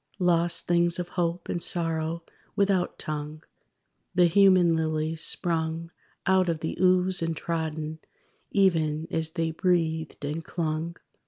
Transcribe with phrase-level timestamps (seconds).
[0.17, 2.23] Lost things of hope and sorrow
[2.55, 3.43] without tongue:
[4.15, 5.91] The human lilies, sprung
[6.25, 7.99] Out of the ooze, and trodden,
[8.49, 10.97] Even as they breathed and clung!